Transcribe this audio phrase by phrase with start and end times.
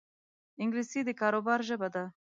[0.61, 2.03] انګلیسي د کاروبار ژبه ده